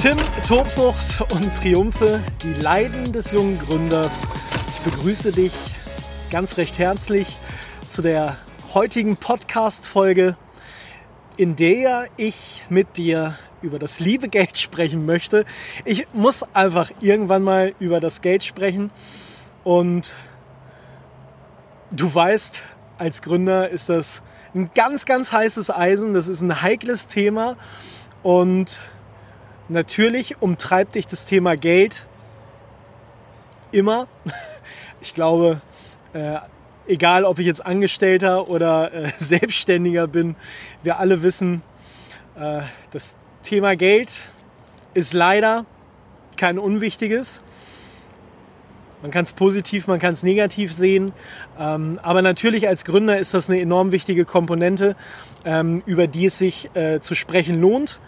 Tim, 0.00 0.16
Tobsucht 0.46 1.20
und 1.32 1.52
Triumphe, 1.52 2.22
die 2.44 2.52
Leiden 2.52 3.12
des 3.12 3.32
jungen 3.32 3.58
Gründers. 3.58 4.28
Ich 4.68 4.92
begrüße 4.92 5.32
dich 5.32 5.52
ganz 6.30 6.56
recht 6.56 6.78
herzlich 6.78 7.36
zu 7.88 8.00
der 8.00 8.36
heutigen 8.74 9.16
Podcast-Folge, 9.16 10.36
in 11.36 11.56
der 11.56 12.06
ich 12.16 12.62
mit 12.68 12.96
dir 12.96 13.36
über 13.60 13.80
das 13.80 13.98
liebe 13.98 14.28
Geld 14.28 14.56
sprechen 14.60 15.04
möchte. 15.04 15.44
Ich 15.84 16.06
muss 16.12 16.44
einfach 16.54 16.92
irgendwann 17.00 17.42
mal 17.42 17.74
über 17.80 17.98
das 17.98 18.20
Geld 18.20 18.44
sprechen 18.44 18.92
und 19.64 20.16
du 21.90 22.14
weißt, 22.14 22.62
als 22.98 23.20
Gründer 23.20 23.68
ist 23.68 23.88
das 23.88 24.22
ein 24.54 24.70
ganz, 24.76 25.06
ganz 25.06 25.32
heißes 25.32 25.72
Eisen. 25.72 26.14
Das 26.14 26.28
ist 26.28 26.40
ein 26.40 26.62
heikles 26.62 27.08
Thema 27.08 27.56
und 28.22 28.80
Natürlich 29.70 30.40
umtreibt 30.40 30.94
dich 30.94 31.06
das 31.06 31.26
Thema 31.26 31.56
Geld 31.56 32.06
immer. 33.72 34.06
Ich 35.00 35.14
glaube, 35.14 35.60
äh, 36.12 36.38
egal 36.88 37.24
ob 37.24 37.38
ich 37.38 37.46
jetzt 37.46 37.64
Angestellter 37.64 38.48
oder 38.48 38.92
äh, 38.92 39.12
Selbstständiger 39.16 40.08
bin, 40.08 40.34
wir 40.82 40.98
alle 40.98 41.22
wissen, 41.22 41.62
äh, 42.36 42.62
das 42.90 43.14
Thema 43.44 43.76
Geld 43.76 44.10
ist 44.94 45.12
leider 45.12 45.66
kein 46.36 46.58
unwichtiges. 46.58 47.42
Man 49.02 49.12
kann 49.12 49.22
es 49.22 49.30
positiv, 49.30 49.86
man 49.86 50.00
kann 50.00 50.14
es 50.14 50.24
negativ 50.24 50.72
sehen. 50.72 51.12
Ähm, 51.56 52.00
aber 52.02 52.20
natürlich 52.20 52.66
als 52.66 52.84
Gründer 52.84 53.20
ist 53.20 53.34
das 53.34 53.48
eine 53.48 53.60
enorm 53.60 53.92
wichtige 53.92 54.24
Komponente, 54.24 54.96
ähm, 55.44 55.84
über 55.86 56.08
die 56.08 56.26
es 56.26 56.38
sich 56.38 56.74
äh, 56.74 56.98
zu 56.98 57.14
sprechen 57.14 57.60
lohnt 57.60 58.00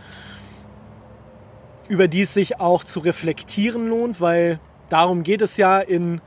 über 1.91 2.09
die 2.09 2.23
es 2.23 2.33
sich 2.33 2.61
auch 2.61 2.85
zu 2.85 3.01
reflektieren 3.01 3.89
lohnt, 3.89 4.21
weil 4.21 4.61
darum 4.89 5.25
geht 5.25 5.43
es 5.43 5.57
ja 5.57 5.81
in 5.81 6.21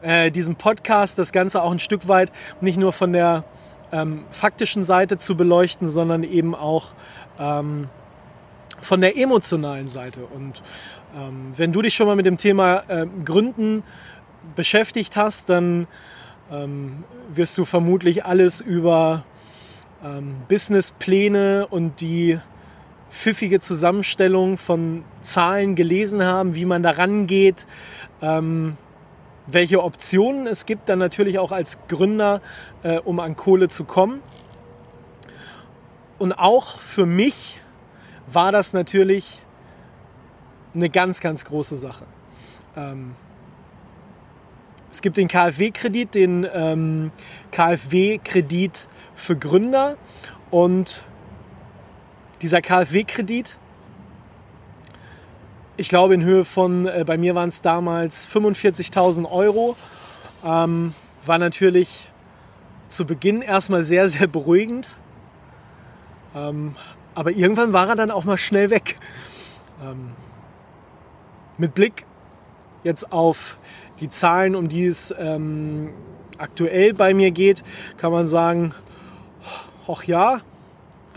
äh, 0.00 0.30
diesem 0.30 0.54
Podcast, 0.54 1.18
das 1.18 1.32
Ganze 1.32 1.62
auch 1.62 1.72
ein 1.72 1.80
Stück 1.80 2.06
weit 2.06 2.30
nicht 2.60 2.78
nur 2.78 2.92
von 2.92 3.12
der 3.12 3.44
ähm, 3.90 4.24
faktischen 4.30 4.84
Seite 4.84 5.18
zu 5.18 5.36
beleuchten, 5.36 5.88
sondern 5.88 6.22
eben 6.22 6.54
auch 6.54 6.92
ähm, 7.40 7.88
von 8.80 9.00
der 9.00 9.18
emotionalen 9.18 9.88
Seite. 9.88 10.24
Und 10.24 10.62
ähm, 11.16 11.52
wenn 11.56 11.72
du 11.72 11.82
dich 11.82 11.94
schon 11.94 12.06
mal 12.06 12.14
mit 12.14 12.26
dem 12.26 12.38
Thema 12.38 12.84
äh, 12.86 13.06
Gründen 13.24 13.82
beschäftigt 14.54 15.16
hast, 15.16 15.50
dann 15.50 15.88
ähm, 16.52 17.02
wirst 17.28 17.58
du 17.58 17.64
vermutlich 17.64 18.24
alles 18.24 18.60
über 18.60 19.24
ähm, 20.04 20.36
Businesspläne 20.48 21.66
und 21.66 22.00
die 22.00 22.38
pfiffige 23.10 23.60
Zusammenstellung 23.60 24.56
von 24.56 25.04
Zahlen 25.22 25.74
gelesen 25.74 26.24
haben, 26.24 26.54
wie 26.54 26.64
man 26.64 26.82
da 26.82 26.90
rangeht, 26.90 27.66
ähm, 28.22 28.76
welche 29.46 29.82
Optionen 29.82 30.46
es 30.46 30.66
gibt, 30.66 30.88
dann 30.88 30.98
natürlich 30.98 31.38
auch 31.38 31.52
als 31.52 31.78
Gründer, 31.88 32.42
äh, 32.82 32.98
um 32.98 33.18
an 33.20 33.36
Kohle 33.36 33.68
zu 33.68 33.84
kommen. 33.84 34.22
Und 36.18 36.32
auch 36.32 36.78
für 36.78 37.06
mich 37.06 37.60
war 38.26 38.52
das 38.52 38.72
natürlich 38.72 39.42
eine 40.74 40.90
ganz, 40.90 41.20
ganz 41.20 41.44
große 41.44 41.76
Sache. 41.76 42.04
Ähm, 42.76 43.14
es 44.90 45.02
gibt 45.02 45.16
den 45.16 45.28
KfW-Kredit, 45.28 46.14
den 46.14 46.46
ähm, 46.52 47.10
KfW-Kredit 47.52 48.88
für 49.14 49.36
Gründer 49.36 49.96
und 50.50 51.04
dieser 52.42 52.62
KfW-Kredit, 52.62 53.58
ich 55.76 55.88
glaube 55.88 56.14
in 56.14 56.24
Höhe 56.24 56.44
von, 56.44 56.86
äh, 56.86 57.04
bei 57.06 57.16
mir 57.16 57.34
waren 57.34 57.48
es 57.48 57.60
damals 57.60 58.28
45.000 58.28 59.30
Euro, 59.30 59.76
ähm, 60.44 60.94
war 61.24 61.38
natürlich 61.38 62.10
zu 62.88 63.04
Beginn 63.06 63.42
erstmal 63.42 63.82
sehr, 63.84 64.08
sehr 64.08 64.26
beruhigend. 64.26 64.98
Ähm, 66.34 66.74
aber 67.14 67.32
irgendwann 67.32 67.72
war 67.72 67.88
er 67.88 67.96
dann 67.96 68.10
auch 68.10 68.24
mal 68.24 68.38
schnell 68.38 68.70
weg. 68.70 68.98
Ähm, 69.82 70.12
mit 71.58 71.74
Blick 71.74 72.04
jetzt 72.84 73.12
auf 73.12 73.58
die 74.00 74.08
Zahlen, 74.08 74.54
um 74.54 74.68
die 74.68 74.86
es 74.86 75.14
ähm, 75.18 75.90
aktuell 76.38 76.94
bei 76.94 77.14
mir 77.14 77.30
geht, 77.30 77.62
kann 77.96 78.12
man 78.12 78.28
sagen, 78.28 78.74
ach 79.88 80.04
ja, 80.04 80.40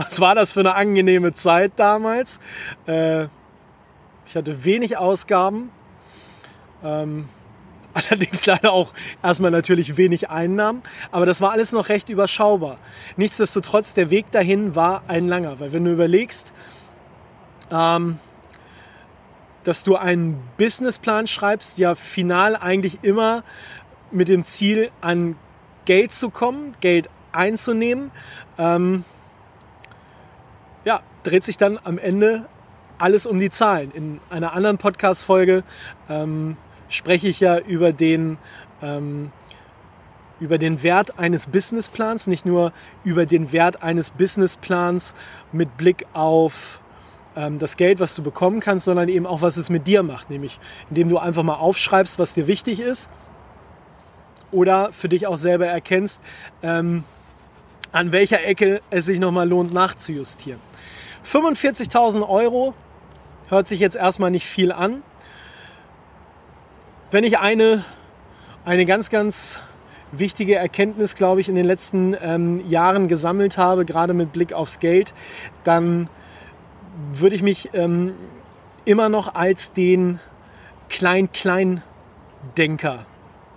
was 0.05 0.19
war 0.19 0.35
das 0.35 0.51
für 0.51 0.61
eine 0.61 0.75
angenehme 0.75 1.33
Zeit 1.33 1.73
damals? 1.75 2.39
Äh, 2.87 3.25
ich 4.25 4.35
hatte 4.35 4.63
wenig 4.63 4.97
Ausgaben. 4.97 5.71
Ähm, 6.83 7.29
allerdings 7.93 8.45
leider 8.45 8.71
auch 8.71 8.93
erstmal 9.21 9.51
natürlich 9.51 9.97
wenig 9.97 10.29
Einnahmen. 10.29 10.81
Aber 11.11 11.25
das 11.25 11.41
war 11.41 11.51
alles 11.51 11.71
noch 11.71 11.89
recht 11.89 12.09
überschaubar. 12.09 12.79
Nichtsdestotrotz, 13.17 13.93
der 13.93 14.09
Weg 14.09 14.31
dahin 14.31 14.75
war 14.75 15.03
ein 15.07 15.27
langer. 15.27 15.59
Weil 15.59 15.73
wenn 15.73 15.83
du 15.83 15.91
überlegst, 15.91 16.53
ähm, 17.69 18.17
dass 19.63 19.83
du 19.83 19.95
einen 19.95 20.41
Businessplan 20.57 21.27
schreibst, 21.27 21.77
ja 21.77 21.95
final 21.95 22.55
eigentlich 22.55 23.03
immer 23.03 23.43
mit 24.09 24.29
dem 24.29 24.43
Ziel, 24.43 24.89
an 25.01 25.35
Geld 25.85 26.13
zu 26.13 26.29
kommen, 26.29 26.75
Geld 26.81 27.07
einzunehmen. 27.31 28.11
Ähm, 28.57 29.03
ja, 30.85 31.01
dreht 31.23 31.43
sich 31.43 31.57
dann 31.57 31.79
am 31.83 31.97
Ende 31.97 32.47
alles 32.97 33.25
um 33.25 33.39
die 33.39 33.49
Zahlen. 33.49 33.91
In 33.91 34.19
einer 34.29 34.53
anderen 34.53 34.77
Podcast-Folge 34.77 35.63
ähm, 36.09 36.57
spreche 36.89 37.27
ich 37.27 37.39
ja 37.39 37.57
über 37.57 37.93
den, 37.93 38.37
ähm, 38.81 39.31
über 40.39 40.57
den 40.57 40.83
Wert 40.83 41.17
eines 41.17 41.47
Businessplans, 41.47 42.27
nicht 42.27 42.45
nur 42.45 42.73
über 43.03 43.25
den 43.25 43.51
Wert 43.51 43.81
eines 43.81 44.11
Businessplans 44.11 45.15
mit 45.51 45.77
Blick 45.77 46.05
auf 46.13 46.81
ähm, 47.35 47.59
das 47.59 47.77
Geld, 47.77 47.99
was 47.99 48.13
du 48.13 48.21
bekommen 48.21 48.59
kannst, 48.59 48.85
sondern 48.85 49.09
eben 49.09 49.25
auch, 49.25 49.41
was 49.41 49.57
es 49.57 49.69
mit 49.69 49.87
dir 49.87 50.03
macht. 50.03 50.29
Nämlich, 50.29 50.59
indem 50.89 51.09
du 51.09 51.17
einfach 51.17 51.43
mal 51.43 51.55
aufschreibst, 51.55 52.19
was 52.19 52.33
dir 52.33 52.47
wichtig 52.47 52.79
ist 52.79 53.09
oder 54.51 54.91
für 54.91 55.09
dich 55.09 55.27
auch 55.27 55.37
selber 55.37 55.65
erkennst, 55.65 56.21
ähm, 56.61 57.03
an 57.91 58.11
welcher 58.11 58.45
Ecke 58.45 58.81
es 58.89 59.05
sich 59.05 59.19
nochmal 59.19 59.49
lohnt, 59.49 59.73
nachzujustieren. 59.73 60.70
45.000 61.25 62.27
Euro 62.27 62.73
hört 63.47 63.67
sich 63.67 63.79
jetzt 63.79 63.95
erstmal 63.95 64.31
nicht 64.31 64.45
viel 64.45 64.71
an. 64.71 65.03
Wenn 67.11 67.23
ich 67.23 67.39
eine, 67.39 67.83
eine 68.65 68.85
ganz, 68.85 69.09
ganz 69.09 69.59
wichtige 70.11 70.55
Erkenntnis, 70.55 71.15
glaube 71.15 71.41
ich, 71.41 71.49
in 71.49 71.55
den 71.55 71.65
letzten 71.65 72.15
ähm, 72.21 72.63
Jahren 72.67 73.07
gesammelt 73.07 73.57
habe, 73.57 73.85
gerade 73.85 74.13
mit 74.13 74.31
Blick 74.31 74.53
aufs 74.53 74.79
Geld, 74.79 75.15
dann 75.63 76.07
würde 77.13 77.35
ich 77.35 77.41
mich 77.41 77.71
ähm, 77.73 78.13
immer 78.85 79.09
noch 79.09 79.35
als 79.35 79.73
den 79.73 80.19
Klein-Klein-Denker 80.89 83.05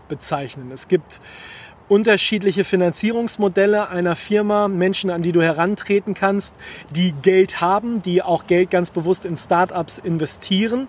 bezeichnen. 0.09 0.71
Es 0.71 0.89
gibt 0.89 1.21
unterschiedliche 1.89 2.65
Finanzierungsmodelle 2.65 3.89
einer 3.89 4.17
Firma, 4.17 4.69
Menschen, 4.69 5.11
an 5.11 5.23
die 5.23 5.33
du 5.33 5.43
herantreten 5.43 6.15
kannst, 6.15 6.55
die 6.91 7.13
Geld 7.13 7.61
haben, 7.61 8.03
die 8.03 8.23
auch 8.23 8.47
Geld 8.47 8.71
ganz 8.71 8.91
bewusst 8.91 9.27
in 9.27 9.37
Startups 9.37 9.99
investieren. 9.99 10.89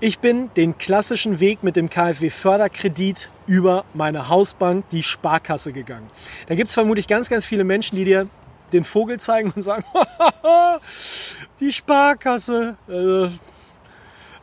Ich 0.00 0.18
bin 0.18 0.50
den 0.54 0.78
klassischen 0.78 1.38
Weg 1.38 1.62
mit 1.62 1.76
dem 1.76 1.88
KfW-Förderkredit 1.88 3.30
über 3.46 3.84
meine 3.94 4.28
Hausbank, 4.28 4.88
die 4.90 5.02
Sparkasse, 5.02 5.72
gegangen. 5.72 6.08
Da 6.48 6.54
gibt 6.54 6.68
es 6.68 6.74
vermutlich 6.74 7.06
ganz, 7.06 7.28
ganz 7.28 7.44
viele 7.44 7.64
Menschen, 7.64 7.96
die 7.96 8.04
dir 8.04 8.26
den 8.72 8.84
Vogel 8.84 9.20
zeigen 9.20 9.52
und 9.54 9.62
sagen, 9.62 9.84
die 11.60 11.72
Sparkasse, 11.72 12.76
äh, 12.88 13.26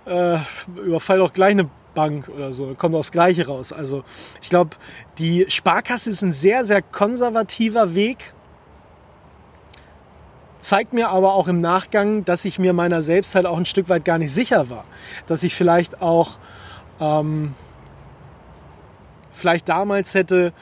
äh, 0.09 0.39
überfall 0.77 1.18
doch 1.18 1.33
gleich 1.33 1.51
eine 1.51 1.69
Bank 1.94 2.30
oder 2.30 2.53
so. 2.53 2.74
Kommt 2.77 2.95
aufs 2.95 3.12
Gleiche 3.12 3.47
raus. 3.47 3.74
Also 3.74 4.03
ich 4.41 4.50
glaube, 4.50 4.71
die 5.18 5.45
Sparkasse 5.50 6.09
ist 6.09 6.21
ein 6.21 6.33
sehr, 6.33 6.65
sehr 6.65 6.81
konservativer 6.81 7.95
Weg. 7.95 8.33
Zeigt 10.62 10.94
mir 10.94 11.09
aber 11.09 11.33
auch 11.33 11.47
im 11.47 11.62
Nachgang, 11.62 12.25
dass 12.25 12.45
ich 12.45 12.59
mir 12.59 12.74
meiner 12.74 13.01
selbst 13.01 13.33
halt 13.36 13.45
auch 13.45 13.57
ein 13.57 13.65
Stück 13.65 13.88
weit 13.89 14.03
gar 14.03 14.18
nicht 14.18 14.33
sicher 14.33 14.69
war. 14.69 14.83
Dass 15.25 15.44
ich 15.44 15.56
vielleicht 15.56 16.01
auch 16.01 16.38
ähm, 17.00 17.53
vielleicht 19.33 19.69
damals 19.69 20.13
hätte 20.13 20.53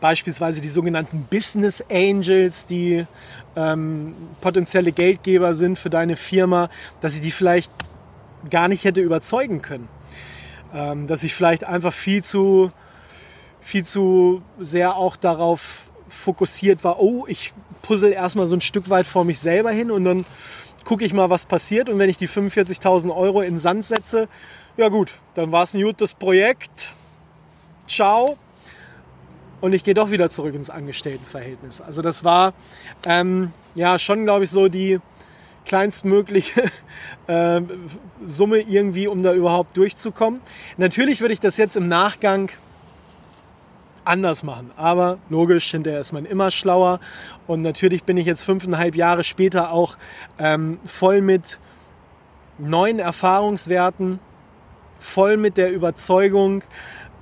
beispielsweise 0.00 0.60
die 0.60 0.68
sogenannten 0.68 1.26
Business 1.30 1.82
Angels, 1.90 2.66
die 2.66 3.06
ähm, 3.54 4.14
potenzielle 4.40 4.92
Geldgeber 4.92 5.54
sind 5.54 5.78
für 5.78 5.90
deine 5.90 6.16
Firma, 6.16 6.68
dass 7.00 7.14
ich 7.14 7.20
die 7.20 7.30
vielleicht 7.30 7.72
gar 8.50 8.68
nicht 8.68 8.84
hätte 8.84 9.00
überzeugen 9.00 9.62
können. 9.62 9.88
Ähm, 10.76 11.06
dass 11.06 11.22
ich 11.22 11.34
vielleicht 11.34 11.64
einfach 11.64 11.92
viel 11.92 12.22
zu, 12.22 12.70
viel 13.62 13.82
zu 13.82 14.42
sehr 14.60 14.96
auch 14.96 15.16
darauf 15.16 15.86
fokussiert 16.10 16.84
war, 16.84 17.00
oh, 17.00 17.24
ich 17.26 17.54
puzzle 17.80 18.12
erstmal 18.12 18.46
so 18.46 18.56
ein 18.56 18.60
Stück 18.60 18.90
weit 18.90 19.06
vor 19.06 19.24
mich 19.24 19.38
selber 19.38 19.70
hin 19.70 19.90
und 19.90 20.04
dann 20.04 20.26
gucke 20.84 21.06
ich 21.06 21.14
mal, 21.14 21.30
was 21.30 21.46
passiert. 21.46 21.88
Und 21.88 21.98
wenn 21.98 22.10
ich 22.10 22.18
die 22.18 22.28
45.000 22.28 23.16
Euro 23.16 23.40
in 23.40 23.58
Sand 23.58 23.86
setze, 23.86 24.28
ja 24.76 24.88
gut, 24.88 25.14
dann 25.32 25.50
war 25.50 25.62
es 25.62 25.72
ein 25.72 25.82
gutes 25.82 26.12
Projekt. 26.12 26.90
Ciao. 27.88 28.36
Und 29.62 29.72
ich 29.72 29.82
gehe 29.82 29.94
doch 29.94 30.10
wieder 30.10 30.28
zurück 30.28 30.54
ins 30.54 30.68
Angestelltenverhältnis. 30.68 31.80
Also 31.80 32.02
das 32.02 32.22
war 32.22 32.52
ähm, 33.06 33.52
ja 33.74 33.98
schon, 33.98 34.24
glaube 34.24 34.44
ich, 34.44 34.50
so 34.50 34.68
die 34.68 35.00
kleinstmögliche 35.66 36.62
äh, 37.26 37.60
Summe 38.24 38.60
irgendwie, 38.60 39.08
um 39.08 39.22
da 39.22 39.34
überhaupt 39.34 39.76
durchzukommen. 39.76 40.40
Natürlich 40.76 41.20
würde 41.20 41.34
ich 41.34 41.40
das 41.40 41.56
jetzt 41.56 41.76
im 41.76 41.88
Nachgang 41.88 42.50
anders 44.06 44.42
machen. 44.42 44.70
Aber 44.76 45.18
logisch, 45.28 45.70
hinterher 45.70 46.00
ist 46.00 46.12
man 46.12 46.24
immer 46.24 46.50
schlauer. 46.50 47.00
Und 47.46 47.62
natürlich 47.62 48.04
bin 48.04 48.16
ich 48.16 48.26
jetzt 48.26 48.44
fünfeinhalb 48.44 48.94
Jahre 48.94 49.24
später 49.24 49.72
auch 49.72 49.96
ähm, 50.38 50.78
voll 50.86 51.20
mit 51.20 51.58
neuen 52.58 52.98
Erfahrungswerten, 52.98 54.18
voll 54.98 55.36
mit 55.36 55.56
der 55.56 55.72
Überzeugung, 55.72 56.62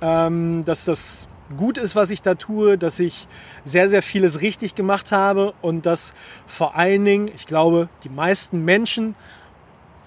ähm, 0.01 0.63
dass 0.65 0.85
das 0.85 1.27
gut 1.57 1.77
ist, 1.77 1.95
was 1.95 2.09
ich 2.11 2.21
da 2.21 2.35
tue, 2.35 2.77
dass 2.77 2.99
ich 2.99 3.27
sehr, 3.63 3.89
sehr 3.89 4.01
vieles 4.01 4.41
richtig 4.41 4.75
gemacht 4.75 5.11
habe 5.11 5.53
und 5.61 5.85
dass 5.85 6.13
vor 6.47 6.75
allen 6.75 7.05
Dingen, 7.05 7.27
ich 7.35 7.47
glaube, 7.47 7.89
die 8.03 8.09
meisten 8.09 8.65
Menschen, 8.65 9.15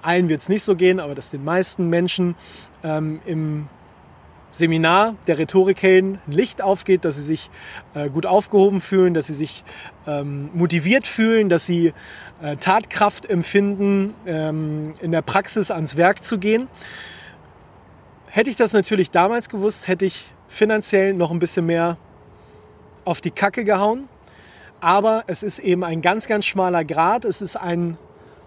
allen 0.02 0.28
wird 0.28 0.40
es 0.40 0.48
nicht 0.48 0.62
so 0.62 0.76
gehen, 0.76 1.00
aber 1.00 1.14
dass 1.14 1.30
den 1.30 1.44
meisten 1.44 1.88
Menschen 1.88 2.34
ähm, 2.82 3.20
im 3.26 3.68
Seminar 4.50 5.14
der 5.26 5.38
Rhetorikhelden 5.38 6.18
ein 6.26 6.32
Licht 6.32 6.62
aufgeht, 6.62 7.04
dass 7.04 7.16
sie 7.16 7.22
sich 7.22 7.50
äh, 7.94 8.08
gut 8.08 8.24
aufgehoben 8.24 8.80
fühlen, 8.80 9.12
dass 9.14 9.26
sie 9.26 9.34
sich 9.34 9.64
ähm, 10.06 10.50
motiviert 10.54 11.06
fühlen, 11.06 11.48
dass 11.48 11.66
sie 11.66 11.92
äh, 12.42 12.56
Tatkraft 12.56 13.28
empfinden, 13.28 14.14
ähm, 14.26 14.94
in 15.00 15.12
der 15.12 15.22
Praxis 15.22 15.70
ans 15.70 15.96
Werk 15.96 16.24
zu 16.24 16.38
gehen. 16.38 16.68
Hätte 18.26 18.50
ich 18.50 18.56
das 18.56 18.72
natürlich 18.72 19.10
damals 19.10 19.48
gewusst, 19.48 19.88
hätte 19.88 20.06
ich 20.06 20.24
finanziell 20.48 21.14
noch 21.14 21.30
ein 21.30 21.38
bisschen 21.38 21.66
mehr 21.66 21.96
auf 23.04 23.20
die 23.20 23.30
Kacke 23.30 23.64
gehauen. 23.64 24.08
Aber 24.80 25.24
es 25.26 25.42
ist 25.42 25.58
eben 25.60 25.84
ein 25.84 26.02
ganz, 26.02 26.26
ganz 26.28 26.44
schmaler 26.46 26.84
Grad. 26.84 27.24
Es 27.24 27.42
ist 27.42 27.56
ein 27.56 27.96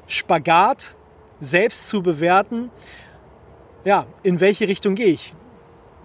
Spagat, 0.07 0.95
selbst 1.39 1.87
zu 1.87 2.01
bewerten, 2.03 2.69
ja, 3.83 4.05
in 4.21 4.39
welche 4.39 4.67
Richtung 4.67 4.95
gehe 4.95 5.07
ich 5.07 5.33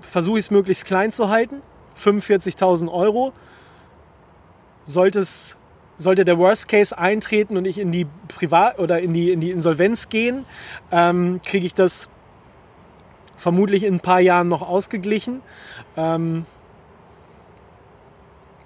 versuche 0.06 0.38
ich 0.38 0.46
es 0.46 0.50
möglichst 0.50 0.86
klein 0.86 1.12
zu 1.12 1.28
halten. 1.28 1.62
45.000 1.98 2.90
Euro. 2.92 3.32
Sollte, 4.84 5.24
sollte 5.98 6.24
der 6.24 6.38
Worst 6.38 6.68
Case 6.68 6.96
eintreten 6.96 7.56
und 7.56 7.64
ich 7.64 7.78
in 7.78 7.90
die 7.90 8.06
Privat 8.28 8.78
oder 8.78 9.00
in 9.00 9.12
die, 9.12 9.32
in 9.32 9.40
die 9.40 9.50
Insolvenz 9.50 10.08
gehen, 10.08 10.44
ähm, 10.92 11.40
kriege 11.44 11.66
ich 11.66 11.74
das 11.74 12.08
vermutlich 13.36 13.84
in 13.84 13.94
ein 13.94 14.00
paar 14.00 14.20
Jahren 14.20 14.48
noch 14.48 14.62
ausgeglichen. 14.62 15.42
Ähm, 15.96 16.46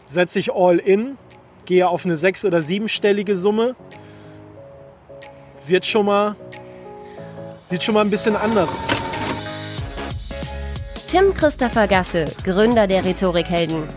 setze 0.06 0.38
ich 0.38 0.52
all 0.52 0.78
in, 0.78 1.16
gehe 1.64 1.88
auf 1.88 2.04
eine 2.04 2.16
sechs- 2.16 2.44
oder 2.44 2.62
siebenstellige 2.62 3.36
Summe, 3.36 3.76
wird 5.66 5.86
schon 5.86 6.06
mal, 6.06 6.36
sieht 7.62 7.82
schon 7.82 7.94
mal 7.94 8.00
ein 8.00 8.10
bisschen 8.10 8.36
anders 8.36 8.74
aus. 8.74 9.06
Tim 11.08 11.34
Christopher 11.34 11.88
Gasse, 11.88 12.24
Gründer 12.44 12.86
der 12.86 13.04
Rhetorikhelden. 13.04 13.88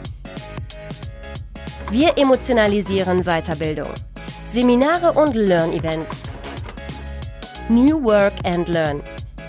Wir 1.92 2.18
emotionalisieren 2.18 3.24
Weiterbildung. 3.24 3.90
Seminare 4.52 5.14
und 5.14 5.36
Learn-Events. 5.36 6.24
New 7.70 8.04
Work 8.04 8.34
and 8.44 8.68
Learn. 8.68 9.02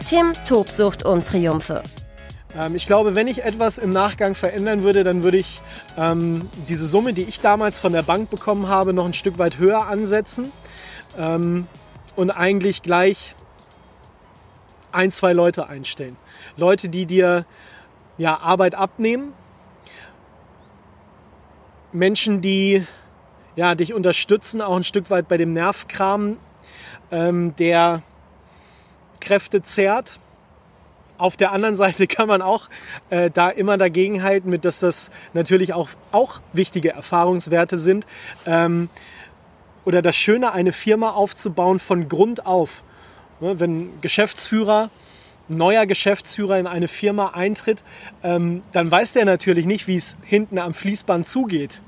Tim, 0.06 0.33
Tobsucht 0.45 1.05
und 1.05 1.27
Triumphe. 1.27 1.83
Ähm, 2.55 2.77
ich 2.77 2.87
glaube, 2.87 3.15
wenn 3.15 3.27
ich 3.27 3.43
etwas 3.45 3.79
im 3.79 3.91
Nachgang 3.91 4.35
verändern 4.35 4.83
würde, 4.83 5.03
dann 5.03 5.23
würde 5.23 5.39
ich 5.39 5.62
ähm, 5.97 6.49
diese 6.69 6.87
Summe, 6.87 7.15
die 7.15 7.23
ich 7.23 7.41
damals 7.41 7.79
von 7.79 7.93
der 7.93 8.03
Bank 8.03 8.29
bekommen 8.29 8.69
habe, 8.69 8.93
noch 8.93 9.06
ein 9.06 9.15
Stück 9.15 9.39
weit 9.39 9.59
höher 9.59 9.87
ansetzen 9.87 10.53
ähm, 11.19 11.67
und 12.17 12.31
eigentlich 12.31 12.83
gleich 12.83 13.35
ein, 14.93 15.11
zwei 15.11 15.33
Leute 15.33 15.69
einstellen. 15.69 16.17
Leute, 16.56 16.89
die 16.91 17.06
dir 17.06 17.47
ja, 18.19 18.39
Arbeit 18.39 18.75
abnehmen. 18.75 19.33
Menschen, 21.93 22.41
die 22.41 22.87
ja, 23.56 23.75
dich 23.75 23.95
unterstützen, 23.95 24.61
auch 24.61 24.77
ein 24.77 24.85
Stück 24.85 25.11
weit 25.11 25.29
bei 25.29 25.37
dem 25.37 25.53
Nervkram, 25.53 26.37
ähm, 27.11 27.55
der 27.56 28.03
Kräfte 29.25 29.62
zehrt. 29.62 30.21
Auf 31.17 31.37
der 31.37 31.53
anderen 31.53 31.76
Seite 31.76 32.06
kann 32.06 32.29
man 32.29 32.43
auch 32.43 32.69
äh, 33.11 33.31
da 33.31 33.49
immer 33.50 33.76
dagegen 33.79 34.23
halten, 34.23 34.50
mit 34.50 34.65
dass 34.65 34.79
das 34.79 35.11
natürlich 35.32 35.73
auch, 35.73 35.88
auch 36.12 36.41
wichtige 36.53 36.91
Erfahrungswerte 36.91 37.79
sind. 37.79 38.06
Ähm, 38.47 38.88
oder 39.85 40.03
das 40.03 40.17
Schöne, 40.17 40.53
eine 40.53 40.73
Firma 40.73 41.11
aufzubauen 41.11 41.79
von 41.79 42.09
Grund 42.09 42.47
auf. 42.47 42.85
Ne, 43.41 43.59
wenn 43.61 44.00
Geschäftsführer 44.00 44.91
neuer 45.49 45.87
Geschäftsführer 45.87 46.59
in 46.59 46.67
eine 46.67 46.88
Firma 46.88 47.32
eintritt, 47.35 47.82
ähm, 48.23 48.62
dann 48.73 48.91
weiß 48.91 49.12
der 49.12 49.25
natürlich 49.25 49.67
nicht, 49.67 49.87
wie 49.87 49.97
es 49.97 50.17
hinten 50.25 50.59
am 50.59 50.75
Fließband 50.75 51.27
zugeht. 51.27 51.82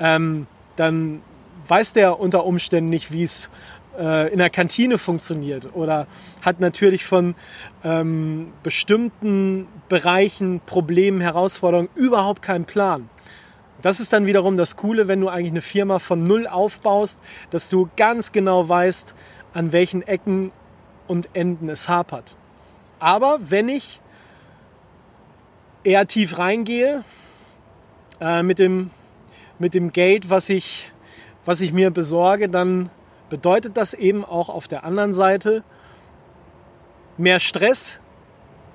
Ähm, 0.00 0.46
dann 0.76 1.22
weiß 1.66 1.92
der 1.92 2.18
unter 2.18 2.44
Umständen 2.44 2.90
nicht, 2.90 3.12
wie 3.12 3.22
es 3.22 3.50
äh, 3.98 4.32
in 4.32 4.38
der 4.38 4.50
Kantine 4.50 4.98
funktioniert 4.98 5.70
oder 5.74 6.06
hat 6.42 6.60
natürlich 6.60 7.04
von 7.04 7.34
ähm, 7.84 8.52
bestimmten 8.62 9.66
Bereichen, 9.88 10.60
Problemen, 10.64 11.20
Herausforderungen 11.20 11.88
überhaupt 11.94 12.42
keinen 12.42 12.64
Plan. 12.64 13.08
Das 13.82 14.00
ist 14.00 14.12
dann 14.12 14.26
wiederum 14.26 14.56
das 14.56 14.76
Coole, 14.76 15.06
wenn 15.06 15.20
du 15.20 15.28
eigentlich 15.28 15.52
eine 15.52 15.62
Firma 15.62 15.98
von 15.98 16.24
Null 16.24 16.46
aufbaust, 16.46 17.20
dass 17.50 17.68
du 17.68 17.88
ganz 17.96 18.32
genau 18.32 18.68
weißt, 18.68 19.14
an 19.54 19.72
welchen 19.72 20.02
Ecken 20.02 20.50
und 21.06 21.28
Enden 21.34 21.68
es 21.68 21.88
hapert. 21.88 22.36
Aber 22.98 23.38
wenn 23.40 23.68
ich 23.68 24.00
eher 25.84 26.06
tief 26.06 26.38
reingehe 26.38 27.04
äh, 28.20 28.42
mit, 28.42 28.58
dem, 28.58 28.90
mit 29.58 29.74
dem 29.74 29.90
Geld, 29.90 30.28
was 30.28 30.48
ich, 30.48 30.90
was 31.44 31.60
ich 31.60 31.72
mir 31.72 31.90
besorge, 31.90 32.48
dann 32.48 32.90
bedeutet 33.28 33.76
das 33.76 33.94
eben 33.94 34.24
auch 34.24 34.48
auf 34.48 34.68
der 34.68 34.84
anderen 34.84 35.14
Seite 35.14 35.62
mehr 37.16 37.40
Stress, 37.40 38.00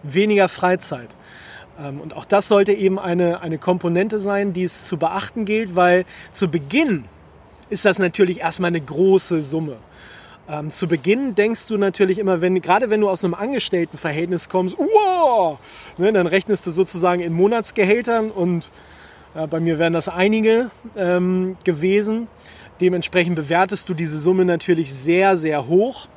weniger 0.04 0.50
Freizeit. 0.50 1.10
Ähm, 1.80 2.00
und 2.02 2.16
auch 2.16 2.26
das 2.26 2.48
sollte 2.48 2.74
eben 2.74 3.00
eine, 3.00 3.42
eine 3.42 3.58
Komponente 3.58 4.20
sein, 4.20 4.54
die 4.54 4.64
es 4.64 4.84
zu 4.84 4.98
beachten 4.98 5.46
gilt, 5.46 5.76
weil 5.76 6.06
zu 6.32 6.48
Beginn 6.50 7.06
ist 7.70 7.86
das 7.86 8.00
natürlich 8.00 8.42
erstmal 8.42 8.70
eine 8.70 8.82
große 8.82 9.42
Summe. 9.42 9.78
Ähm, 10.48 10.72
zu 10.72 10.88
Beginn 10.88 11.36
denkst 11.36 11.68
du 11.68 11.78
natürlich 11.78 12.20
immer, 12.20 12.42
wenn, 12.42 12.62
gerade 12.62 12.90
wenn 12.90 13.00
du 13.00 13.10
aus 13.10 13.24
einem 13.24 13.34
Angestelltenverhältnis 13.34 14.50
kommst, 14.50 14.78
wow, 14.78 15.58
ne, 15.98 16.12
dann 16.12 16.28
rechnest 16.28 16.68
du 16.68 16.72
sozusagen 16.72 17.22
in 17.22 17.34
Monatsgehältern 17.34 18.30
und 18.30 18.70
äh, 19.36 19.48
bei 19.48 19.62
mir 19.62 19.80
wären 19.80 19.94
das 19.94 20.10
einige 20.10 20.70
ähm, 20.98 21.56
gewesen. 21.64 22.28
Dementsprechend 22.84 23.38
bewertest 23.38 23.88
du 23.88 23.94
diese 23.94 24.20
Summe 24.20 24.44
natürlich 24.44 24.94
sehr, 24.94 25.38
sehr 25.38 25.68
hoch. 25.68 26.10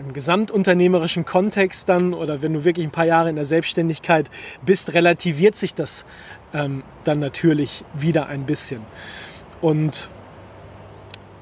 Im 0.00 0.12
gesamtunternehmerischen 0.12 1.24
Kontext 1.24 1.88
dann 1.88 2.12
oder 2.12 2.42
wenn 2.42 2.52
du 2.52 2.64
wirklich 2.64 2.84
ein 2.84 2.90
paar 2.90 3.04
Jahre 3.04 3.30
in 3.30 3.36
der 3.36 3.44
Selbstständigkeit 3.44 4.28
bist, 4.66 4.92
relativiert 4.92 5.56
sich 5.56 5.72
das 5.76 6.04
ähm, 6.52 6.82
dann 7.04 7.20
natürlich 7.20 7.84
wieder 7.94 8.26
ein 8.26 8.44
bisschen. 8.44 8.80
Und 9.60 10.10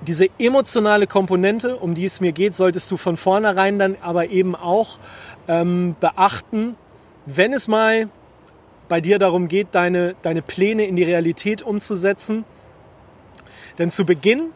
diese 0.03 0.27
emotionale 0.39 1.07
Komponente, 1.07 1.77
um 1.77 1.95
die 1.95 2.05
es 2.05 2.21
mir 2.21 2.33
geht, 2.33 2.55
solltest 2.55 2.91
du 2.91 2.99
von 2.99 3.17
vornherein 3.17 3.79
dann 3.79 3.97
aber 4.03 4.29
eben 4.29 4.55
auch 4.55 4.99
ähm, 5.49 5.97
beachten, 5.99 6.77
wenn 7.25 7.55
es 7.55 7.69
mal 7.69 8.11
bei 8.91 9.01
dir 9.01 9.19
darum 9.19 9.49
geht, 9.49 9.69
deine, 9.71 10.15
deine 10.21 10.43
Pläne 10.43 10.85
in 10.85 10.97
die 10.97 11.05
Realität 11.05 11.63
umzusetzen. 11.63 12.45
Denn 13.81 13.91
zu 13.91 14.05
Beginn 14.05 14.53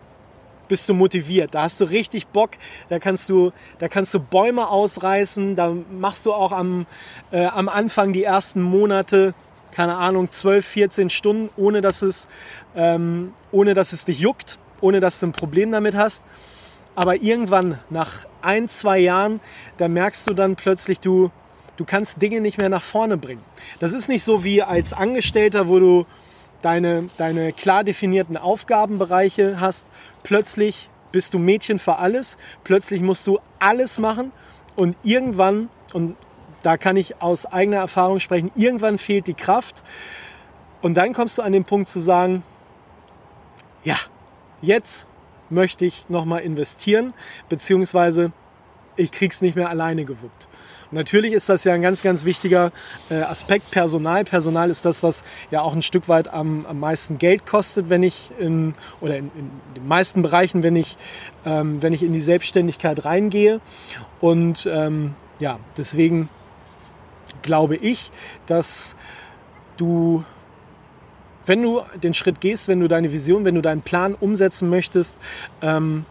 bist 0.69 0.87
du 0.87 0.93
motiviert. 0.93 1.55
Da 1.55 1.63
hast 1.63 1.81
du 1.81 1.87
richtig 1.87 2.27
Bock. 2.27 2.51
Da 2.91 2.99
kannst 2.99 3.31
du, 3.31 3.53
da 3.79 3.89
kannst 3.89 4.13
du 4.13 4.21
Bäume 4.21 4.69
ausreißen. 4.69 5.57
Da 5.57 5.75
machst 5.99 6.27
du 6.27 6.35
auch 6.35 6.53
am, 6.53 6.87
äh, 7.33 7.47
am 7.47 7.71
Anfang 7.71 8.13
die 8.13 8.23
ersten 8.23 8.61
Monate, 8.61 9.35
keine 9.73 9.97
Ahnung, 9.97 10.31
12, 10.31 10.67
14 10.67 11.11
Stunden, 11.11 11.49
ohne 11.57 11.81
dass 11.81 12.03
es, 12.03 12.29
ähm, 12.77 13.33
ohne 13.51 13.73
dass 13.73 13.95
es 13.95 14.05
dich 14.05 14.21
juckt, 14.21 14.59
ohne 14.83 15.01
dass 15.01 15.19
du 15.21 15.29
ein 15.29 15.33
Problem 15.33 15.73
damit 15.73 15.97
hast. 15.97 16.23
Aber 16.95 17.17
irgendwann, 17.17 17.79
nach 17.89 18.27
ein, 18.43 18.69
zwei 18.69 18.99
Jahren, 18.99 19.41
da 19.79 19.89
merkst 19.89 20.29
du 20.29 20.35
dann 20.35 20.55
plötzlich, 20.55 21.01
du, 21.01 21.31
du 21.79 21.87
kannst 21.87 22.21
Dinge 22.21 22.43
nicht 22.43 22.59
mehr 22.59 22.69
nach 22.69 22.83
vorne 22.83 23.17
bringen. 23.17 23.43
Das 23.81 23.95
ist 23.95 24.09
nicht 24.11 24.23
so 24.23 24.45
wie 24.45 24.63
als 24.63 24.93
Angestellter, 24.93 25.67
wo 25.67 25.79
du 25.79 26.07
deine, 26.65 27.07
deine 27.19 27.53
klar 27.53 27.85
definierten 27.85 28.37
Aufgabenbereiche 28.37 29.61
hast. 29.61 29.89
Plötzlich 30.23 30.89
bist 31.13 31.35
du 31.35 31.39
Mädchen 31.39 31.79
für 31.79 31.97
alles. 31.97 32.39
Plötzlich 32.65 33.01
musst 33.01 33.27
du 33.27 33.39
alles 33.59 33.99
machen. 33.99 34.33
Und 34.77 34.97
irgendwann, 35.03 35.69
und 35.93 36.17
da 36.63 36.77
kann 36.77 36.97
ich 36.97 37.21
aus 37.23 37.47
eigener 37.47 37.77
Erfahrung 37.77 38.19
sprechen, 38.21 38.51
irgendwann 38.57 38.99
fehlt 38.99 39.27
die 39.27 39.35
Kraft. 39.35 39.85
Und 40.83 40.95
dann 40.95 41.13
kommst 41.13 41.39
du 41.39 41.43
an 41.43 41.53
den 41.53 41.65
Punkt 41.65 41.89
zu 41.89 42.01
sagen, 42.01 42.43
ja, 43.85 43.97
jetzt 44.61 45.07
möchte 45.51 45.85
ich 45.85 46.09
nochmal 46.09 46.41
investieren, 46.41 47.13
beziehungsweise 47.49 48.33
ich 48.97 49.13
krieg's 49.13 49.41
nicht 49.41 49.57
mehr 49.57 49.69
alleine 49.69 50.05
gewuppt. 50.05 50.49
Natürlich 50.91 51.33
ist 51.33 51.49
das 51.49 51.65
ja 51.65 51.75
ein 51.75 51.83
ganz, 51.83 52.03
ganz 52.03 52.25
wichtiger 52.25 52.71
äh, 53.11 53.23
Aspekt 53.23 53.71
Personal. 53.71 54.25
Personal 54.25 54.71
ist 54.71 54.85
das, 54.85 55.03
was 55.03 55.25
ja 55.51 55.61
auch 55.61 55.75
ein 55.75 55.83
Stück 55.83 56.09
weit 56.09 56.29
am, 56.29 56.67
am 56.67 56.79
meisten 56.79 57.19
Geld 57.19 57.47
kostet, 57.47 57.91
wenn 57.91 58.03
ich 58.03 58.31
in, 58.39 58.75
oder 59.01 59.17
in, 59.17 59.31
in 59.37 59.51
den 59.75 59.89
meisten 59.89 60.23
Bereichen, 60.23 60.63
wenn 60.63 60.77
ich, 60.77 60.97
ähm, 61.45 61.83
wenn 61.83 61.93
ich 61.93 62.03
in 62.03 62.13
die 62.13 62.21
Selbstständigkeit 62.21 63.05
reingehe. 63.05 63.61
Und 64.21 64.69
ähm, 64.71 65.15
ja, 65.41 65.59
deswegen 65.77 66.29
glaube 67.43 67.77
ich, 67.77 68.13
dass 68.47 68.95
du 69.77 70.25
wenn 71.47 71.61
du 71.61 71.83
den 72.03 72.15
Schritt 72.15 72.41
gehst, 72.41 72.69
wenn 72.69 72.81
du 72.81 72.89
deine 72.89 73.13
Vision, 73.13 73.45
wenn 73.45 73.55
du 73.55 73.61
deinen 73.61 73.83
Plan 73.83 74.15
umsetzen 74.15 74.71
möchtest, 74.71 75.19
ähm, 75.61 76.07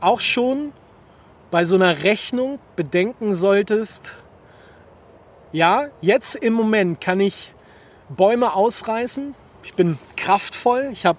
auch 0.00 0.20
schon 0.20 0.72
bei 1.52 1.66
so 1.66 1.76
einer 1.76 2.02
Rechnung 2.02 2.58
bedenken 2.76 3.34
solltest, 3.34 4.16
ja, 5.52 5.88
jetzt 6.00 6.34
im 6.34 6.54
Moment 6.54 7.02
kann 7.02 7.20
ich 7.20 7.52
Bäume 8.08 8.54
ausreißen, 8.54 9.34
ich 9.62 9.74
bin 9.74 9.98
kraftvoll, 10.16 10.88
ich 10.94 11.04
habe 11.04 11.18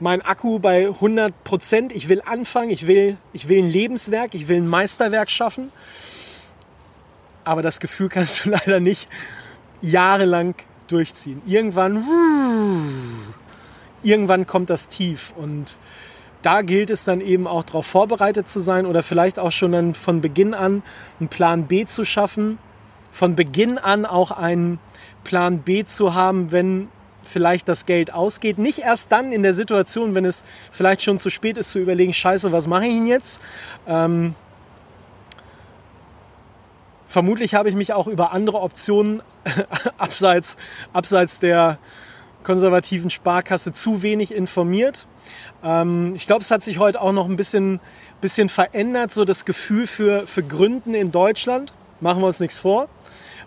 meinen 0.00 0.22
Akku 0.22 0.58
bei 0.58 0.86
100 0.86 1.44
Prozent, 1.44 1.92
ich 1.92 2.08
will 2.08 2.22
anfangen, 2.24 2.70
ich 2.70 2.86
will, 2.86 3.18
ich 3.34 3.46
will 3.50 3.58
ein 3.58 3.68
Lebenswerk, 3.68 4.34
ich 4.34 4.48
will 4.48 4.56
ein 4.56 4.66
Meisterwerk 4.66 5.30
schaffen. 5.30 5.70
Aber 7.44 7.60
das 7.60 7.78
Gefühl 7.78 8.08
kannst 8.08 8.46
du 8.46 8.50
leider 8.52 8.80
nicht 8.80 9.06
jahrelang 9.82 10.54
durchziehen. 10.88 11.42
Irgendwann, 11.44 12.06
irgendwann 14.02 14.46
kommt 14.46 14.70
das 14.70 14.88
Tief. 14.88 15.34
Und 15.36 15.78
da 16.42 16.62
gilt 16.62 16.90
es 16.90 17.04
dann 17.04 17.20
eben 17.20 17.46
auch 17.46 17.64
darauf 17.64 17.86
vorbereitet 17.86 18.48
zu 18.48 18.60
sein 18.60 18.86
oder 18.86 19.02
vielleicht 19.02 19.38
auch 19.38 19.52
schon 19.52 19.72
dann 19.72 19.94
von 19.94 20.20
Beginn 20.20 20.54
an 20.54 20.82
einen 21.20 21.28
Plan 21.28 21.66
B 21.66 21.86
zu 21.86 22.04
schaffen, 22.04 22.58
von 23.12 23.36
Beginn 23.36 23.78
an 23.78 24.04
auch 24.06 24.30
einen 24.30 24.78
Plan 25.24 25.58
B 25.58 25.84
zu 25.84 26.14
haben, 26.14 26.52
wenn 26.52 26.88
vielleicht 27.24 27.68
das 27.68 27.86
Geld 27.86 28.12
ausgeht. 28.12 28.58
Nicht 28.58 28.80
erst 28.80 29.12
dann 29.12 29.32
in 29.32 29.42
der 29.42 29.52
Situation, 29.52 30.14
wenn 30.14 30.24
es 30.24 30.44
vielleicht 30.70 31.02
schon 31.02 31.18
zu 31.18 31.30
spät 31.30 31.56
ist, 31.56 31.70
zu 31.70 31.78
überlegen, 31.78 32.12
scheiße, 32.12 32.52
was 32.52 32.66
mache 32.66 32.86
ich 32.86 32.94
denn 32.94 33.06
jetzt? 33.06 33.40
Ähm, 33.86 34.34
vermutlich 37.06 37.54
habe 37.54 37.68
ich 37.68 37.74
mich 37.74 37.92
auch 37.92 38.06
über 38.06 38.32
andere 38.32 38.60
Optionen 38.60 39.22
abseits, 39.98 40.56
abseits 40.92 41.38
der 41.38 41.78
konservativen 42.42 43.10
Sparkasse 43.10 43.72
zu 43.72 44.02
wenig 44.02 44.34
informiert. 44.34 45.06
Ähm, 45.62 46.14
ich 46.14 46.26
glaube, 46.26 46.42
es 46.42 46.50
hat 46.50 46.62
sich 46.62 46.78
heute 46.78 47.00
auch 47.00 47.12
noch 47.12 47.28
ein 47.28 47.36
bisschen, 47.36 47.80
bisschen 48.20 48.48
verändert, 48.48 49.12
so 49.12 49.24
das 49.24 49.44
Gefühl 49.44 49.86
für, 49.86 50.26
für 50.26 50.42
Gründen 50.42 50.94
in 50.94 51.12
Deutschland. 51.12 51.72
Machen 52.00 52.22
wir 52.22 52.26
uns 52.26 52.40
nichts 52.40 52.58
vor. 52.58 52.88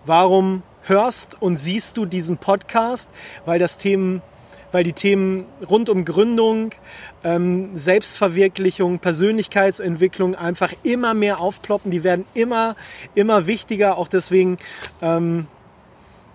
Warum 0.05 0.63
hörst 0.83 1.41
und 1.41 1.57
siehst 1.57 1.97
du 1.97 2.05
diesen 2.05 2.37
Podcast? 2.37 3.09
Weil 3.45 3.59
das 3.59 3.77
Themen 3.77 4.21
weil 4.75 4.83
die 4.83 4.91
Themen 4.91 5.45
rund 5.69 5.87
um 5.87 6.03
Gründung, 6.03 6.71
ähm, 7.23 7.77
Selbstverwirklichung, 7.77 8.99
Persönlichkeitsentwicklung 8.99 10.35
einfach 10.35 10.73
immer 10.83 11.13
mehr 11.13 11.39
aufploppen. 11.39 11.91
Die 11.91 12.03
werden 12.03 12.25
immer, 12.33 12.75
immer 13.13 13.47
wichtiger. 13.47 13.97
Auch 13.97 14.09
deswegen 14.09 14.57
ähm, 15.01 15.47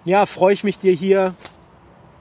ja, 0.06 0.24
freue 0.24 0.54
ich 0.54 0.64
mich 0.64 0.78
dir 0.78 0.94
hier 0.94 1.34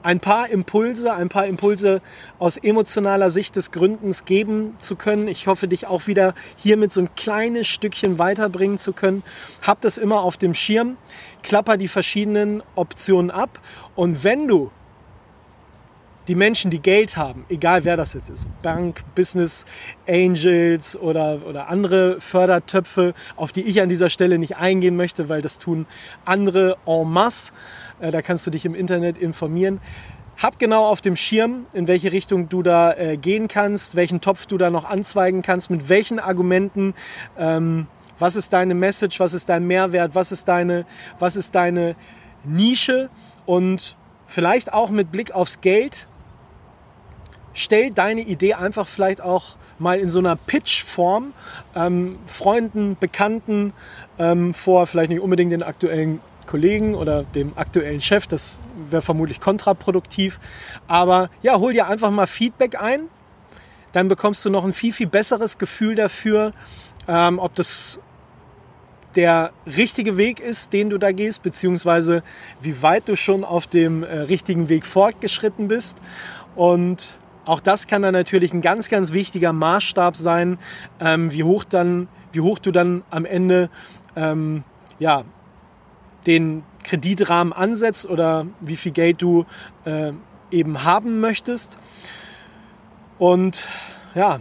ein 0.02 0.20
paar 0.20 0.48
Impulse, 0.48 1.12
ein 1.12 1.28
paar 1.28 1.46
Impulse 1.46 2.00
aus 2.38 2.56
emotionaler 2.56 3.30
Sicht 3.30 3.56
des 3.56 3.70
Gründens 3.70 4.24
geben 4.24 4.74
zu 4.78 4.96
können. 4.96 5.28
Ich 5.28 5.46
hoffe, 5.46 5.68
dich 5.68 5.86
auch 5.86 6.06
wieder 6.06 6.34
hier 6.56 6.76
mit 6.76 6.92
so 6.92 7.02
ein 7.02 7.14
kleines 7.14 7.66
Stückchen 7.68 8.18
weiterbringen 8.18 8.78
zu 8.78 8.92
können. 8.92 9.22
Hab 9.62 9.80
das 9.80 9.98
immer 9.98 10.22
auf 10.22 10.36
dem 10.36 10.54
Schirm, 10.54 10.96
klapper 11.42 11.76
die 11.76 11.88
verschiedenen 11.88 12.62
Optionen 12.74 13.30
ab 13.30 13.60
und 13.94 14.24
wenn 14.24 14.48
du 14.48 14.70
die 16.28 16.36
Menschen, 16.36 16.70
die 16.70 16.80
Geld 16.80 17.16
haben, 17.16 17.44
egal 17.48 17.84
wer 17.84 17.96
das 17.96 18.14
jetzt 18.14 18.30
ist, 18.30 18.46
Bank, 18.62 19.02
Business 19.16 19.66
Angels 20.06 20.96
oder, 20.96 21.40
oder 21.44 21.68
andere 21.68 22.20
Fördertöpfe, 22.20 23.14
auf 23.34 23.50
die 23.50 23.62
ich 23.62 23.82
an 23.82 23.88
dieser 23.88 24.10
Stelle 24.10 24.38
nicht 24.38 24.56
eingehen 24.56 24.94
möchte, 24.94 25.28
weil 25.28 25.42
das 25.42 25.58
tun 25.58 25.86
andere 26.24 26.76
en 26.86 27.10
masse. 27.10 27.52
Äh, 28.00 28.10
da 28.10 28.22
kannst 28.22 28.46
du 28.46 28.50
dich 28.50 28.64
im 28.64 28.74
Internet 28.74 29.18
informieren. 29.18 29.80
Hab 30.38 30.58
genau 30.58 30.86
auf 30.86 31.00
dem 31.00 31.16
Schirm, 31.16 31.66
in 31.72 31.86
welche 31.86 32.12
Richtung 32.12 32.48
du 32.48 32.62
da 32.62 32.94
äh, 32.94 33.16
gehen 33.16 33.46
kannst, 33.46 33.94
welchen 33.94 34.20
Topf 34.20 34.46
du 34.46 34.56
da 34.56 34.70
noch 34.70 34.88
anzweigen 34.88 35.42
kannst, 35.42 35.70
mit 35.70 35.88
welchen 35.88 36.18
Argumenten. 36.18 36.94
Ähm, 37.38 37.86
was 38.18 38.36
ist 38.36 38.52
deine 38.52 38.74
Message? 38.74 39.20
Was 39.20 39.34
ist 39.34 39.48
dein 39.48 39.66
Mehrwert? 39.66 40.14
Was 40.14 40.32
ist 40.32 40.48
deine, 40.48 40.86
was 41.18 41.36
ist 41.36 41.54
deine 41.54 41.94
Nische? 42.44 43.10
Und 43.44 43.96
vielleicht 44.26 44.72
auch 44.72 44.90
mit 44.90 45.10
Blick 45.10 45.32
aufs 45.32 45.60
Geld 45.60 46.08
stell 47.52 47.90
deine 47.90 48.22
Idee 48.22 48.54
einfach 48.54 48.86
vielleicht 48.86 49.20
auch 49.20 49.56
mal 49.78 49.98
in 49.98 50.08
so 50.08 50.18
einer 50.18 50.36
Pitch-Form 50.36 51.32
ähm, 51.74 52.18
Freunden, 52.26 52.96
Bekannten 52.98 53.72
ähm, 54.18 54.54
vor, 54.54 54.86
vielleicht 54.86 55.10
nicht 55.10 55.20
unbedingt 55.20 55.52
den 55.52 55.62
aktuellen 55.62 56.20
Kollegen 56.50 56.96
oder 56.96 57.22
dem 57.22 57.52
aktuellen 57.56 58.00
Chef, 58.00 58.26
das 58.26 58.58
wäre 58.90 59.02
vermutlich 59.02 59.40
kontraproduktiv. 59.40 60.40
Aber 60.88 61.30
ja, 61.42 61.58
hol 61.58 61.72
dir 61.72 61.86
einfach 61.86 62.10
mal 62.10 62.26
Feedback 62.26 62.80
ein. 62.80 63.02
Dann 63.92 64.08
bekommst 64.08 64.44
du 64.44 64.50
noch 64.50 64.64
ein 64.64 64.72
viel, 64.72 64.92
viel 64.92 65.06
besseres 65.06 65.58
Gefühl 65.58 65.94
dafür, 65.94 66.52
ähm, 67.06 67.38
ob 67.38 67.54
das 67.54 68.00
der 69.14 69.52
richtige 69.66 70.16
Weg 70.16 70.40
ist, 70.40 70.72
den 70.72 70.90
du 70.90 70.98
da 70.98 71.12
gehst, 71.12 71.42
beziehungsweise 71.42 72.22
wie 72.60 72.82
weit 72.82 73.08
du 73.08 73.16
schon 73.16 73.44
auf 73.44 73.66
dem 73.66 74.02
äh, 74.02 74.18
richtigen 74.18 74.68
Weg 74.68 74.86
fortgeschritten 74.86 75.68
bist. 75.68 75.98
Und 76.56 77.16
auch 77.44 77.60
das 77.60 77.86
kann 77.86 78.02
dann 78.02 78.12
natürlich 78.12 78.52
ein 78.52 78.60
ganz, 78.60 78.88
ganz 78.88 79.12
wichtiger 79.12 79.52
Maßstab 79.52 80.16
sein, 80.16 80.58
ähm, 81.00 81.32
wie, 81.32 81.44
hoch 81.44 81.64
dann, 81.64 82.08
wie 82.32 82.40
hoch 82.40 82.58
du 82.58 82.72
dann 82.72 83.02
am 83.10 83.24
Ende 83.24 83.70
ähm, 84.16 84.64
ja, 84.98 85.24
den 86.26 86.62
Kreditrahmen 86.84 87.52
ansetzt 87.52 88.06
oder 88.06 88.46
wie 88.60 88.76
viel 88.76 88.92
Geld 88.92 89.22
du 89.22 89.44
äh, 89.84 90.12
eben 90.50 90.84
haben 90.84 91.20
möchtest. 91.20 91.78
Und 93.18 93.68
ja, 94.14 94.40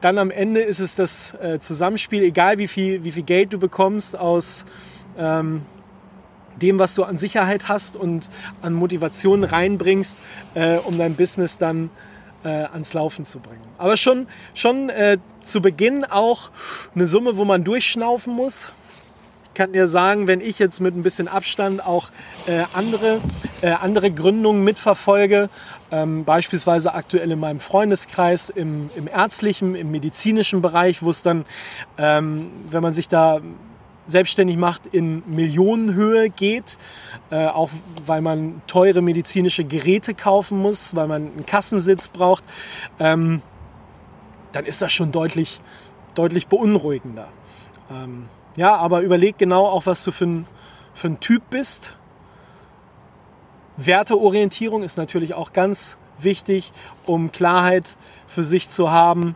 dann 0.00 0.18
am 0.18 0.30
Ende 0.30 0.60
ist 0.60 0.80
es 0.80 0.94
das 0.94 1.34
äh, 1.34 1.58
Zusammenspiel, 1.60 2.22
egal 2.22 2.58
wie 2.58 2.68
viel, 2.68 3.04
wie 3.04 3.12
viel 3.12 3.22
Geld 3.22 3.52
du 3.52 3.58
bekommst 3.58 4.18
aus 4.18 4.64
ähm, 5.18 5.62
dem, 6.60 6.78
was 6.78 6.94
du 6.94 7.04
an 7.04 7.16
Sicherheit 7.16 7.68
hast 7.68 7.96
und 7.96 8.28
an 8.62 8.74
Motivation 8.74 9.44
reinbringst, 9.44 10.16
äh, 10.54 10.76
um 10.76 10.98
dein 10.98 11.14
Business 11.14 11.58
dann 11.58 11.90
äh, 12.44 12.48
ans 12.48 12.92
Laufen 12.92 13.24
zu 13.24 13.40
bringen. 13.40 13.64
Aber 13.78 13.96
schon, 13.96 14.26
schon 14.54 14.90
äh, 14.90 15.18
zu 15.40 15.60
Beginn 15.60 16.04
auch 16.04 16.50
eine 16.94 17.06
Summe, 17.06 17.36
wo 17.36 17.44
man 17.44 17.64
durchschnaufen 17.64 18.34
muss. 18.34 18.72
Kann 19.54 19.72
dir 19.72 19.86
sagen, 19.86 20.26
wenn 20.26 20.40
ich 20.40 20.58
jetzt 20.58 20.80
mit 20.80 20.96
ein 20.96 21.04
bisschen 21.04 21.28
Abstand 21.28 21.84
auch 21.84 22.10
äh, 22.46 22.64
andere, 22.72 23.20
äh, 23.62 23.70
andere 23.70 24.10
Gründungen 24.10 24.64
mitverfolge, 24.64 25.48
ähm, 25.92 26.24
beispielsweise 26.24 26.92
aktuell 26.92 27.30
in 27.30 27.38
meinem 27.38 27.60
Freundeskreis 27.60 28.48
im, 28.48 28.90
im 28.96 29.06
ärztlichen, 29.06 29.76
im 29.76 29.92
medizinischen 29.92 30.60
Bereich, 30.60 31.02
wo 31.04 31.10
es 31.10 31.22
dann, 31.22 31.44
ähm, 31.98 32.50
wenn 32.68 32.82
man 32.82 32.92
sich 32.92 33.06
da 33.06 33.40
selbstständig 34.06 34.56
macht, 34.56 34.86
in 34.86 35.22
Millionenhöhe 35.26 36.30
geht, 36.30 36.76
äh, 37.30 37.46
auch 37.46 37.70
weil 38.06 38.22
man 38.22 38.60
teure 38.66 39.02
medizinische 39.02 39.64
Geräte 39.64 40.14
kaufen 40.14 40.58
muss, 40.58 40.96
weil 40.96 41.06
man 41.06 41.30
einen 41.32 41.46
Kassensitz 41.46 42.08
braucht, 42.08 42.42
ähm, 42.98 43.40
dann 44.50 44.66
ist 44.66 44.82
das 44.82 44.92
schon 44.92 45.12
deutlich, 45.12 45.60
deutlich 46.14 46.48
beunruhigender. 46.48 47.28
Ja, 48.56 48.76
aber 48.76 49.00
überleg 49.00 49.36
genau 49.36 49.66
auch, 49.66 49.86
was 49.86 50.04
du 50.04 50.12
für 50.12 50.26
ein, 50.26 50.46
für 50.94 51.08
ein 51.08 51.20
Typ 51.20 51.42
bist. 51.50 51.96
Werteorientierung 53.76 54.84
ist 54.84 54.96
natürlich 54.96 55.34
auch 55.34 55.52
ganz 55.52 55.98
wichtig, 56.18 56.72
um 57.06 57.32
Klarheit 57.32 57.96
für 58.28 58.44
sich 58.44 58.68
zu 58.68 58.92
haben, 58.92 59.34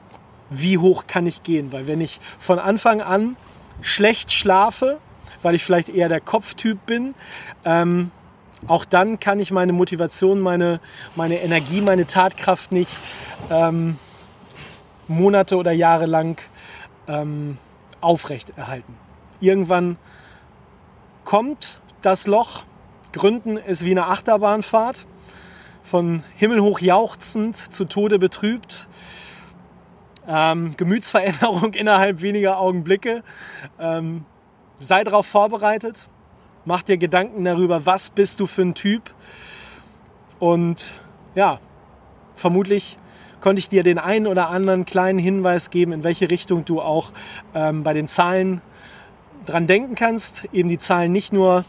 wie 0.50 0.78
hoch 0.78 1.06
kann 1.08 1.26
ich 1.26 1.42
gehen. 1.42 1.72
Weil 1.72 1.88
wenn 1.88 2.00
ich 2.00 2.20
von 2.38 2.60
Anfang 2.60 3.00
an 3.00 3.36
schlecht 3.80 4.30
schlafe, 4.30 4.98
weil 5.42 5.56
ich 5.56 5.64
vielleicht 5.64 5.88
eher 5.88 6.08
der 6.08 6.20
Kopftyp 6.20 6.86
bin, 6.86 7.14
ähm, 7.64 8.12
auch 8.66 8.84
dann 8.84 9.20
kann 9.20 9.40
ich 9.40 9.50
meine 9.50 9.72
Motivation, 9.72 10.40
meine, 10.40 10.80
meine 11.14 11.40
Energie, 11.40 11.80
meine 11.80 12.06
Tatkraft 12.06 12.72
nicht 12.72 12.90
ähm, 13.50 13.98
Monate 15.06 15.56
oder 15.56 15.72
Jahre 15.72 16.06
lang 16.06 16.40
ähm, 17.06 17.56
aufrechterhalten. 18.00 19.07
Irgendwann 19.40 19.96
kommt 21.24 21.80
das 22.02 22.26
Loch. 22.26 22.64
Gründen 23.12 23.56
ist 23.56 23.84
wie 23.84 23.90
eine 23.90 24.06
Achterbahnfahrt. 24.06 25.06
Von 25.82 26.22
himmelhoch 26.36 26.80
jauchzend 26.80 27.56
zu 27.56 27.84
Tode 27.84 28.18
betrübt. 28.18 28.88
Ähm, 30.26 30.76
Gemütsveränderung 30.76 31.72
innerhalb 31.74 32.20
weniger 32.20 32.58
Augenblicke. 32.58 33.22
Ähm, 33.78 34.24
sei 34.80 35.04
darauf 35.04 35.26
vorbereitet. 35.26 36.08
Mach 36.64 36.82
dir 36.82 36.98
Gedanken 36.98 37.44
darüber, 37.44 37.86
was 37.86 38.10
bist 38.10 38.40
du 38.40 38.46
für 38.46 38.62
ein 38.62 38.74
Typ. 38.74 39.14
Und 40.38 41.00
ja, 41.34 41.60
vermutlich 42.34 42.98
konnte 43.40 43.60
ich 43.60 43.68
dir 43.68 43.82
den 43.82 43.98
einen 43.98 44.26
oder 44.26 44.50
anderen 44.50 44.84
kleinen 44.84 45.18
Hinweis 45.18 45.70
geben, 45.70 45.92
in 45.92 46.04
welche 46.04 46.30
Richtung 46.30 46.64
du 46.64 46.80
auch 46.80 47.12
ähm, 47.54 47.82
bei 47.82 47.94
den 47.94 48.08
Zahlen 48.08 48.60
dran 49.48 49.66
denken 49.66 49.94
kannst, 49.94 50.48
eben 50.52 50.68
die 50.68 50.78
Zahlen 50.78 51.12
nicht 51.12 51.32
nur 51.32 51.64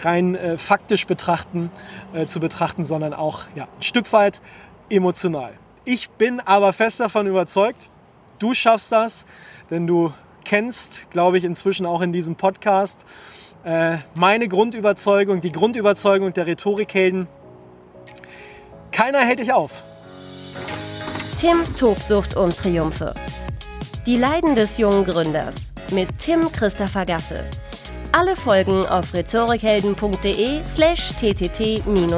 rein 0.00 0.34
äh, 0.34 0.58
faktisch 0.58 1.06
betrachten, 1.06 1.70
äh, 2.14 2.26
zu 2.26 2.40
betrachten, 2.40 2.84
sondern 2.84 3.14
auch 3.14 3.44
ja, 3.54 3.64
ein 3.64 3.82
Stück 3.82 4.12
weit 4.12 4.40
emotional. 4.88 5.52
Ich 5.84 6.10
bin 6.10 6.40
aber 6.40 6.72
fest 6.72 7.00
davon 7.00 7.26
überzeugt, 7.26 7.90
du 8.38 8.54
schaffst 8.54 8.92
das, 8.92 9.26
denn 9.70 9.86
du 9.86 10.12
kennst, 10.44 11.10
glaube 11.10 11.38
ich, 11.38 11.44
inzwischen 11.44 11.86
auch 11.86 12.00
in 12.00 12.12
diesem 12.12 12.36
Podcast 12.36 13.04
äh, 13.64 13.98
meine 14.14 14.48
Grundüberzeugung, 14.48 15.40
die 15.40 15.52
Grundüberzeugung 15.52 16.32
der 16.32 16.46
Rhetorikhelden. 16.46 17.28
Keiner 18.90 19.20
hält 19.20 19.40
dich 19.40 19.52
auf. 19.52 19.82
Tim 21.38 21.64
Tobsucht 21.76 22.36
und 22.36 22.56
Triumphe. 22.56 23.14
Die 24.06 24.16
Leiden 24.16 24.54
des 24.54 24.78
jungen 24.78 25.04
Gründers 25.04 25.71
mit 25.92 26.18
Tim 26.18 26.50
Christopher 26.52 27.06
Gasse. 27.06 27.44
Alle 28.12 28.36
Folgen 28.36 28.84
auf 28.86 29.14
rhetorikhelden.de 29.14 30.64
slash 30.64 31.12
ttt-podcast. 31.20 32.12